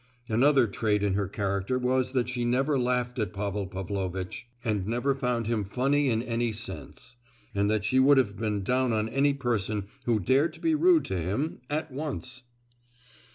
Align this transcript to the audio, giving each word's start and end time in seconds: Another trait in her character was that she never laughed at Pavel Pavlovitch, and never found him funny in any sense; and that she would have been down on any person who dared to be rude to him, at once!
Another 0.27 0.65
trait 0.65 1.03
in 1.03 1.13
her 1.13 1.27
character 1.27 1.77
was 1.77 2.13
that 2.13 2.27
she 2.27 2.43
never 2.43 2.79
laughed 2.79 3.19
at 3.19 3.31
Pavel 3.33 3.67
Pavlovitch, 3.67 4.47
and 4.65 4.87
never 4.87 5.13
found 5.13 5.45
him 5.45 5.63
funny 5.63 6.09
in 6.09 6.23
any 6.23 6.51
sense; 6.51 7.17
and 7.53 7.69
that 7.69 7.85
she 7.85 7.99
would 7.99 8.17
have 8.17 8.35
been 8.35 8.63
down 8.63 8.93
on 8.93 9.07
any 9.07 9.35
person 9.35 9.85
who 10.05 10.19
dared 10.19 10.53
to 10.53 10.59
be 10.59 10.73
rude 10.73 11.05
to 11.05 11.19
him, 11.19 11.61
at 11.69 11.91
once! 11.91 12.41